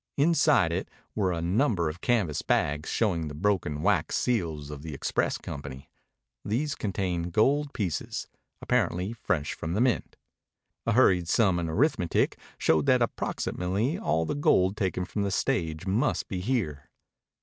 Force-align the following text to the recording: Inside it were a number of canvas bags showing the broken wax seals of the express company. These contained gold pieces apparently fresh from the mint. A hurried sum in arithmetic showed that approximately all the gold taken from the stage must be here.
Inside 0.17 0.71
it 0.73 0.89
were 1.13 1.31
a 1.31 1.43
number 1.43 1.87
of 1.87 2.01
canvas 2.01 2.41
bags 2.41 2.89
showing 2.89 3.27
the 3.27 3.35
broken 3.35 3.83
wax 3.83 4.15
seals 4.15 4.71
of 4.71 4.81
the 4.81 4.95
express 4.95 5.37
company. 5.37 5.91
These 6.43 6.73
contained 6.73 7.33
gold 7.33 7.71
pieces 7.71 8.27
apparently 8.63 9.13
fresh 9.13 9.53
from 9.53 9.73
the 9.73 9.81
mint. 9.81 10.15
A 10.87 10.93
hurried 10.93 11.27
sum 11.29 11.59
in 11.59 11.69
arithmetic 11.69 12.39
showed 12.57 12.87
that 12.87 13.03
approximately 13.03 13.95
all 13.95 14.25
the 14.25 14.33
gold 14.33 14.75
taken 14.75 15.05
from 15.05 15.21
the 15.21 15.29
stage 15.29 15.85
must 15.85 16.27
be 16.27 16.39
here. 16.39 16.89